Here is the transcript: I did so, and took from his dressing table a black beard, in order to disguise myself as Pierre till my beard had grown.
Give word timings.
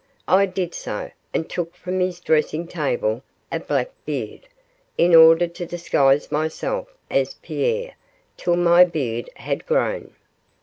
I 0.27 0.47
did 0.47 0.73
so, 0.73 1.11
and 1.31 1.47
took 1.47 1.75
from 1.75 1.99
his 1.99 2.19
dressing 2.19 2.65
table 2.65 3.21
a 3.51 3.59
black 3.59 3.91
beard, 4.03 4.47
in 4.97 5.13
order 5.13 5.45
to 5.45 5.65
disguise 5.67 6.31
myself 6.31 6.87
as 7.11 7.35
Pierre 7.43 7.93
till 8.35 8.55
my 8.55 8.83
beard 8.83 9.29
had 9.35 9.63
grown. 9.67 10.15